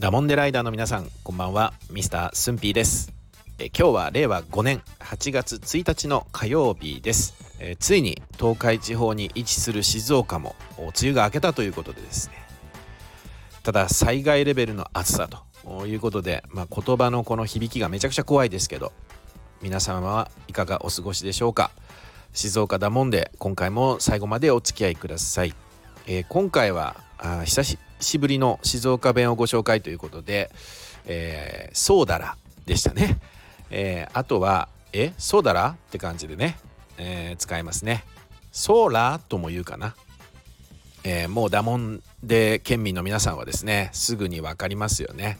[0.00, 1.74] ダモンデライダーの皆さんこんばんは。
[1.90, 3.12] ミスタースンピーです。
[3.58, 7.34] え今日は令和5年8月1日の火曜日です。
[7.58, 12.34] えついに東海地方に位置する静岡も梅雨が明けたということでですね。
[13.62, 18.94] ただ災害レベルの暑さということで、まあ、言葉のこの響きがめちゃくちゃ怖いですけど
[19.60, 21.72] 皆様はいかがお過ごしでしょうか？
[22.32, 25.52] 静岡だもんで今回も最後までお付き合いください、
[26.06, 27.78] えー、今回はあ久し
[28.18, 30.50] ぶりの静岡弁をご紹介ということで、
[31.06, 32.36] えー、そうだら
[32.66, 33.18] でしたね、
[33.70, 36.58] えー、あとはえそうだらって感じでね、
[36.98, 38.04] えー、使いますね。
[38.52, 39.94] そうらとも言うかな、
[41.04, 45.38] えー、もうダモンで県民の皆さんはですねすぐに分かりますよね。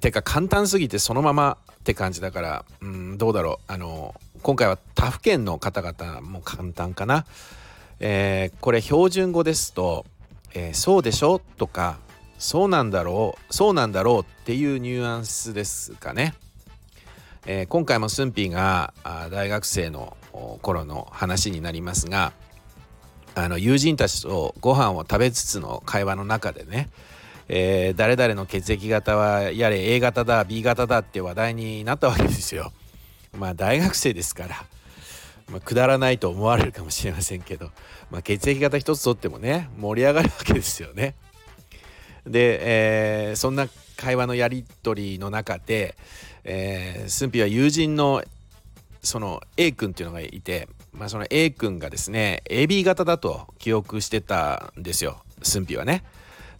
[0.00, 3.72] てか簡単すぎてそのままって感じだからうんどうだろう。
[3.72, 7.24] あの今回は他府県の方々も簡単かな、
[8.00, 10.04] えー、これ標準語ですと
[10.54, 11.40] えー、そうでしょ？
[11.56, 11.98] とか
[12.38, 13.54] そうなんだろう？
[13.54, 14.22] そうなんだろう？
[14.22, 16.34] っていうニュアンスですかね。
[17.46, 18.94] えー、今回もスンピーが
[19.30, 20.16] 大学生の
[20.62, 22.32] 頃の話になりますが
[23.34, 26.88] あの友人たちとご飯を食べつつの会話の中でね、
[27.48, 32.72] えー、誰々の血液型はやれ A 型だ B 型だって話題になったわけですよ。
[33.36, 34.64] まあ大学生ですから
[35.52, 37.70] まあ、くだらないと思われるかもしれませんけど、
[38.10, 41.14] まあ、血液型一つとってもね盛り上がるわけですよね。
[42.26, 45.96] で、えー、そんな会話のやり取りの中で、
[46.44, 48.24] えー、スンピは友人の
[49.02, 56.02] その A 君っていうのがいて、まあ、その A 君がですね AB 型だと記憶してたんですよスンピはね。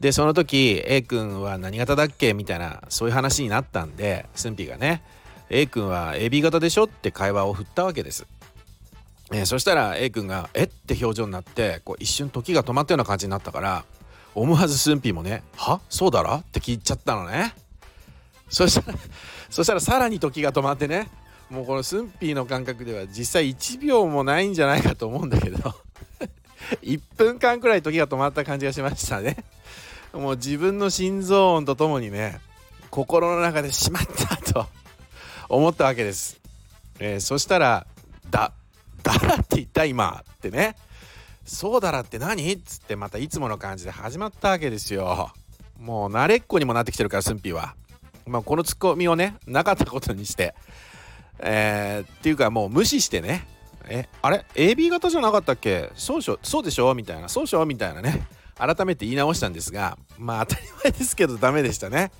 [0.00, 5.02] でその時 A 君は何型だっけみたいなそういう話になったんでスンピがね
[5.50, 8.26] A 君は AB 型でしょって会話を振ったわけです。
[9.32, 13.84] えー、そしたら A 君が「えっ?」て表情になってこう一瞬時が止まったような感じになったから
[14.34, 15.80] 思わずスンピーもね「は？
[15.88, 17.54] そうだろ?」って聞いちゃったのね
[18.48, 18.98] そしたら
[19.50, 21.08] そしたらさらに時が止まってね
[21.48, 25.74] もうこのスンピーの感覚では実際1秒もないんじゃないかと思うんだけど
[26.82, 29.36] 1分間くらい時が止まった感じがしましたね
[30.12, 32.40] もう自分の心臓音とともにね
[32.90, 34.66] 心の中で「しまった!」と
[35.48, 36.40] 思ったわけです、
[36.98, 37.86] えー、そしたら
[38.30, 38.52] 「だ
[39.02, 40.76] だらって言った今ってね。
[41.44, 42.52] そうだらって何？
[42.52, 45.32] っつってまたいつもの感じで始まったわけですよ。
[45.78, 47.74] もう慣れっこにもなってきてるからスンピーは、
[48.26, 50.54] まあ、このツッコミをねなかったことにして。
[51.42, 53.46] えー、っていうかもう無視してね。
[53.88, 55.90] えあれ？AB 型じゃなかったっけ？
[55.94, 56.94] そうそうでしょ？
[56.94, 57.28] みたいな。
[57.28, 57.64] そうしょ？
[57.64, 58.26] みたいなね。
[58.56, 62.12] 改めて言い直したんですがまあ当たり前ですけどダメでしたね。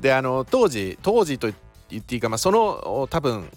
[0.00, 1.52] であの当時当時と
[1.90, 3.50] 言っていいかまあその多分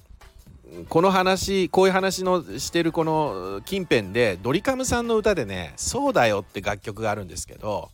[0.89, 7.89] この話こういう話のしてるこの近辺でドリカムさんの歌でね「そうだよ」って楽曲があるんですけど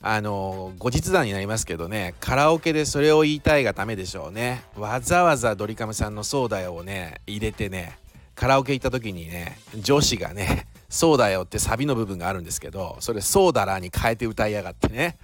[0.00, 4.62] あの後日談になりますけどねカラオケでそれを言いたいがためでしょうね。
[4.76, 7.98] わざわざドリカムさんの「そうだよ」をね入れてね
[8.34, 15.16] カラオケ行った時にね女子がね「そうだよ」ってサビの部分があるんですけどそれ「そうだら」に変えて歌いやがってね。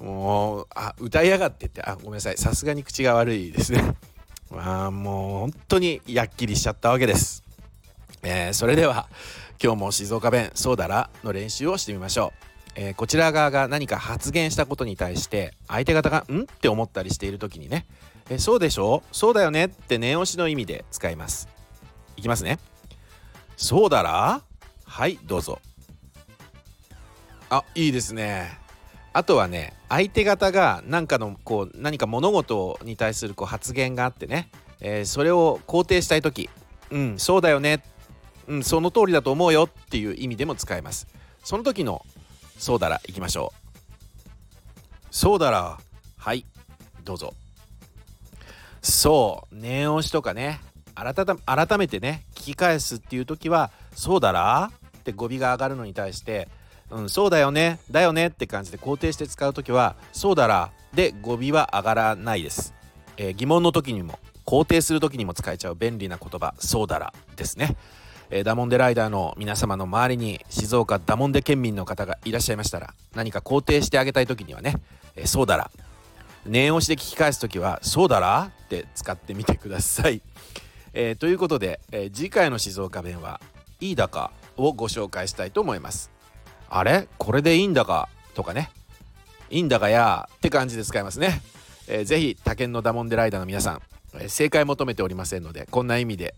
[0.00, 2.36] もうあ歌いやがってってあごめんなさい。
[2.36, 3.94] さすがに口が悪いですね。
[4.56, 7.42] あもう本当にやっきりしちゃったわけです、
[8.22, 9.08] えー、それでは
[9.62, 17.86] 今日も静岡弁そうだらの練習をしてみましょう、えー、こちら側が何か発言したことに対して相手方が「ん?」って思ったりしている時にね
[18.30, 19.02] 「えそうでしょ？
[19.12, 21.48] そうだよね」って念押しの意味で使います。
[22.16, 22.58] いきますね。
[23.56, 24.42] そうだら
[24.84, 25.60] はいどうぞ。
[27.50, 28.58] あいいですね。
[29.14, 36.50] あとはね相手方が何かのこう何か物事に対するこう発言があってね、えー、それを肯定したい時。
[36.90, 37.84] うんそうだよね。
[38.48, 41.06] うんその通りだと思うよっていう意味でも使えます。
[41.44, 42.04] その時の
[42.58, 45.06] そうだらいきましょう。
[45.12, 45.78] そうだら
[46.16, 46.44] はい
[47.04, 47.34] どうぞ。
[48.82, 50.60] そう念押しとかね。
[50.96, 56.48] 改めてね聞き返すっていう時はそうだらって語尾が上がるのに対して
[56.94, 62.72] うん、そうだよねだよねって感じで肯定して使う時はそうだらで語尾は上がらないです、
[63.16, 67.76] えー、疑問の時にも肯定する時にも使えちゃう便利な言葉そうだらですね、
[68.30, 74.76] えー、ダモンデライダーの皆様の周りに静岡ダモンデ県民の方がいらっしゃいましたら何か肯定してあげたい時にはね、
[75.16, 75.70] えー、そうだら。
[76.46, 78.50] 念押しで聞き返す時はそうだら？
[78.66, 80.20] って使ってみてください、
[80.92, 83.40] えー、ということで、え次回の静岡弁は
[83.80, 86.13] いいだかをご紹介したいと思います。
[86.68, 87.08] あれ？
[87.18, 88.08] これでいいんだか？
[88.34, 88.70] とかね。
[89.50, 91.40] いいんだかやって感じで使いますね、
[91.86, 93.82] えー、ぜひ他県のダモンデライダーの皆さん、
[94.14, 96.34] えー、正解求めておりませんのでこんな意味で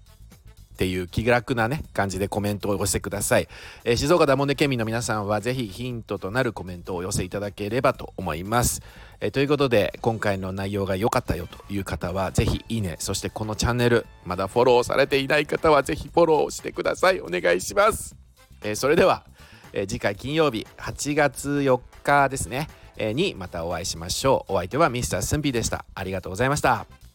[0.74, 3.48] っていう気楽なね感じでコメントを寄せてください、
[3.84, 8.82] えー、静岡ダモンデ県民の皆さんはぜひヒントとなるコメントをお寄せいただければと思います、
[9.20, 12.96] えー、ということで今回の内容が良かったよという方はぜひいいね。
[12.98, 17.20] そしてこのチャンネルまだフォローされていない方はぜひフォローしてください。
[17.20, 18.14] お願いします、
[18.62, 19.24] えー、それでは、
[19.72, 24.52] え次回金曜日8月4日ですね、えにまたお会いしましょう。
[24.54, 25.84] お相手はミスタースンピーでした。
[25.94, 27.05] ありがとうございました。